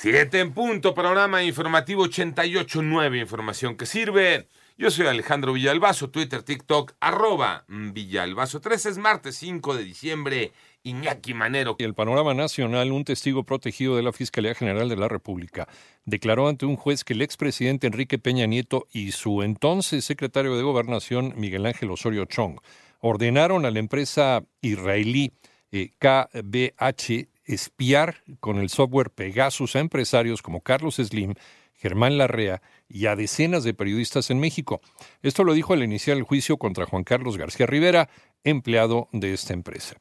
[0.00, 4.46] Siete en punto, programa informativo 88.9, información que sirve.
[4.76, 8.60] Yo soy Alejandro Villalbazo, Twitter, TikTok, arroba Villalbazo.
[8.60, 10.52] 3 es martes 5 de diciembre.
[10.84, 11.74] Iñaki Manero.
[11.80, 15.66] Y el panorama nacional, un testigo protegido de la Fiscalía General de la República
[16.04, 20.62] declaró ante un juez que el expresidente Enrique Peña Nieto y su entonces secretario de
[20.62, 22.60] Gobernación, Miguel Ángel Osorio Chong,
[23.00, 25.32] ordenaron a la empresa israelí
[25.72, 31.34] eh, KBH espiar con el software Pegasus a empresarios como Carlos Slim,
[31.74, 34.80] Germán Larrea y a decenas de periodistas en México.
[35.22, 38.08] Esto lo dijo al iniciar el juicio contra Juan Carlos García Rivera,
[38.44, 39.96] empleado de esta empresa.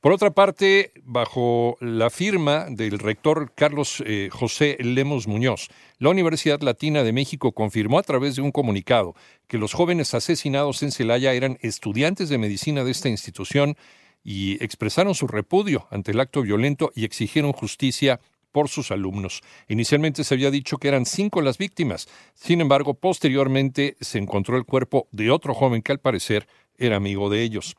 [0.00, 6.60] Por otra parte, bajo la firma del rector Carlos eh, José Lemos Muñoz, la Universidad
[6.62, 9.14] Latina de México confirmó a través de un comunicado
[9.46, 13.76] que los jóvenes asesinados en Celaya eran estudiantes de medicina de esta institución
[14.22, 18.20] y expresaron su repudio ante el acto violento y exigieron justicia
[18.52, 19.42] por sus alumnos.
[19.68, 24.64] Inicialmente se había dicho que eran cinco las víctimas, sin embargo, posteriormente se encontró el
[24.64, 27.76] cuerpo de otro joven que al parecer era amigo de ellos.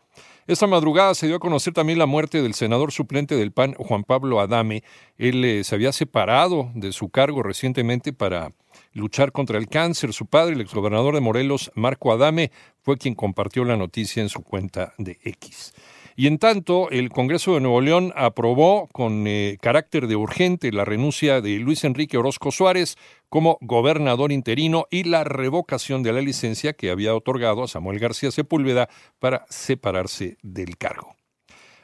[0.47, 4.03] Esta madrugada se dio a conocer también la muerte del senador suplente del PAN, Juan
[4.03, 4.83] Pablo Adame.
[5.17, 8.51] Él eh, se había separado de su cargo recientemente para
[8.93, 10.13] luchar contra el cáncer.
[10.13, 14.41] Su padre, el exgobernador de Morelos, Marco Adame, fue quien compartió la noticia en su
[14.41, 15.73] cuenta de X.
[16.15, 20.85] Y en tanto, el Congreso de Nuevo León aprobó con eh, carácter de urgente la
[20.85, 22.97] renuncia de Luis Enrique Orozco Suárez
[23.29, 28.31] como gobernador interino y la revocación de la licencia que había otorgado a Samuel García
[28.31, 31.15] Sepúlveda para separarse del cargo.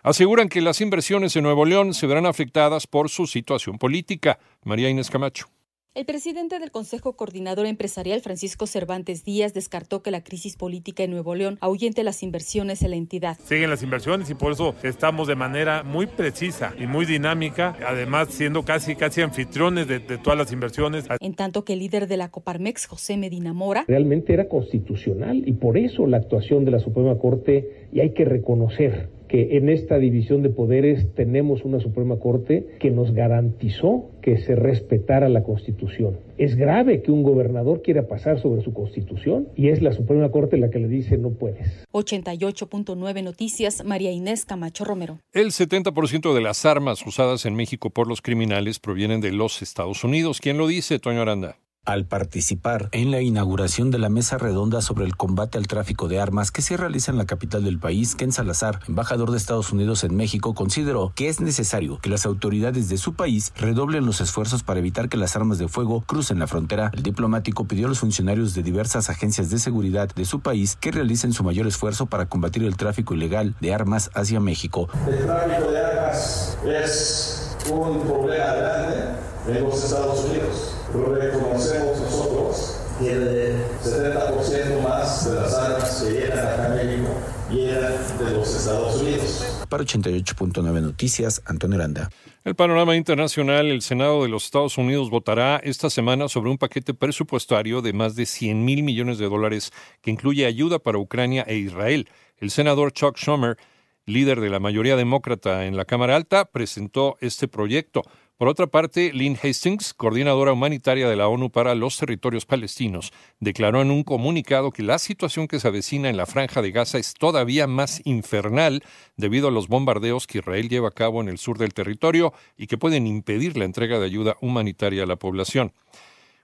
[0.03, 4.39] Aseguran que las inversiones en Nuevo León se verán afectadas por su situación política.
[4.63, 5.47] María Inés Camacho.
[5.95, 11.09] El presidente del Consejo Coordinador Empresarial, Francisco Cervantes Díaz, descartó que la crisis política en
[11.09, 13.35] Nuevo León ahuyente las inversiones en la entidad.
[13.43, 18.27] Siguen las inversiones y por eso estamos de manera muy precisa y muy dinámica, además
[18.29, 21.05] siendo casi, casi anfitriones de, de todas las inversiones.
[21.19, 25.53] En tanto que el líder de la Coparmex, José Medina Mora, realmente era constitucional y
[25.53, 29.97] por eso la actuación de la Suprema Corte, y hay que reconocer que en esta
[29.97, 36.17] división de poderes tenemos una Suprema Corte que nos garantizó que se respetara la Constitución.
[36.37, 40.57] Es grave que un gobernador quiera pasar sobre su Constitución y es la Suprema Corte
[40.57, 41.85] la que le dice no puedes.
[41.93, 45.19] 88.9 Noticias, María Inés Camacho Romero.
[45.33, 50.03] El 70% de las armas usadas en México por los criminales provienen de los Estados
[50.03, 50.39] Unidos.
[50.41, 51.57] ¿Quién lo dice, Toño Aranda?
[51.87, 56.19] Al participar en la inauguración de la mesa redonda sobre el combate al tráfico de
[56.19, 60.03] armas que se realiza en la capital del país, Ken Salazar, embajador de Estados Unidos
[60.03, 64.63] en México, consideró que es necesario que las autoridades de su país redoblen los esfuerzos
[64.63, 66.91] para evitar que las armas de fuego crucen la frontera.
[66.93, 70.91] El diplomático pidió a los funcionarios de diversas agencias de seguridad de su país que
[70.91, 74.89] realicen su mayor esfuerzo para combatir el tráfico ilegal de armas hacia México.
[75.07, 83.11] El tráfico de armas es un problema grande en los Estados Unidos reconocemos nosotros que
[83.11, 87.07] el 70% más de las armas que llegan acá a México
[87.49, 89.65] llegan de los Estados Unidos.
[89.69, 92.09] Para 88.9 Noticias, Antonio Aranda.
[92.43, 96.93] El panorama internacional, el Senado de los Estados Unidos votará esta semana sobre un paquete
[96.93, 99.71] presupuestario de más de 100 mil millones de dólares
[100.01, 102.09] que incluye ayuda para Ucrania e Israel.
[102.39, 103.57] El senador Chuck Schumer,
[104.07, 108.03] líder de la mayoría demócrata en la Cámara Alta, presentó este proyecto.
[108.37, 113.81] Por otra parte, Lynn Hastings, coordinadora humanitaria de la ONU para los territorios palestinos, declaró
[113.81, 117.15] en un comunicado que la situación que se avecina en la franja de Gaza es
[117.15, 118.83] todavía más infernal
[119.17, 122.67] debido a los bombardeos que Israel lleva a cabo en el sur del territorio y
[122.67, 125.73] que pueden impedir la entrega de ayuda humanitaria a la población.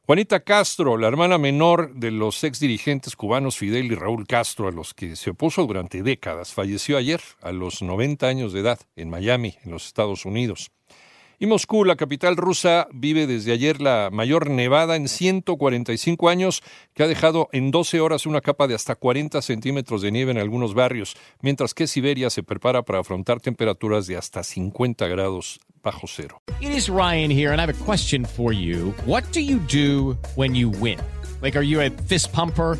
[0.06, 4.72] Juanita Castro, la hermana menor de los ex dirigentes cubanos Fidel y Raúl Castro, a
[4.74, 9.10] los que se opuso durante décadas, falleció ayer a los 90 años de edad en
[9.10, 10.72] Miami, en los Estados Unidos.
[11.44, 16.64] Y Moscú, la capital rusa, vive desde ayer la mayor nevada en 145 años,
[16.94, 20.38] que ha dejado en 12 horas una capa de hasta 40 centímetros de nieve en
[20.38, 26.08] algunos barrios, mientras que Siberia se prepara para afrontar temperaturas de hasta 50 grados bajo
[26.08, 26.42] cero.
[26.62, 28.94] It is Ryan here, and I have a question for you.
[29.06, 30.98] What do you do when you win?
[31.42, 32.80] Like, are you a fist pumper?